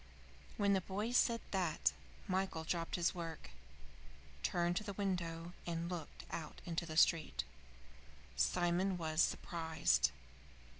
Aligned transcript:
When 0.57 0.73
the 0.73 0.81
boy 0.81 1.11
said 1.11 1.41
that, 1.51 1.93
Michael 2.27 2.63
dropped 2.63 2.95
his 2.95 3.13
work, 3.13 3.51
turned 4.41 4.75
to 4.77 4.83
the 4.83 4.93
window, 4.97 5.53
and 5.67 5.89
looked 5.91 6.25
out 6.31 6.59
into 6.65 6.87
the 6.87 6.97
street. 6.97 7.43
Simon 8.35 8.97
was 8.97 9.21
surprised. 9.21 10.09